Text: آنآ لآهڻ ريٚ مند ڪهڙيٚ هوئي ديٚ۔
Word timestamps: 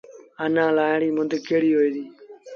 آنآ 0.43 0.65
لآهڻ 0.75 0.95
ريٚ 1.01 1.15
مند 1.17 1.31
ڪهڙيٚ 1.47 1.75
هوئي 1.77 1.89
ديٚ۔ 1.95 2.09